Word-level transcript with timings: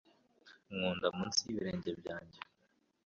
Nkunda 0.75 1.07
munsi 1.17 1.39
y'ibirenge 1.43 1.91
byanjye 1.99 2.39